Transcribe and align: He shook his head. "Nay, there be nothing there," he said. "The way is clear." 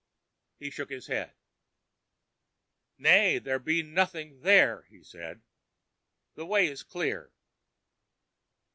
He 0.57 0.71
shook 0.71 0.89
his 0.89 1.05
head. 1.05 1.35
"Nay, 2.97 3.37
there 3.37 3.59
be 3.59 3.83
nothing 3.83 4.39
there," 4.41 4.81
he 4.89 5.03
said. 5.03 5.43
"The 6.33 6.43
way 6.47 6.65
is 6.65 6.81
clear." 6.81 7.31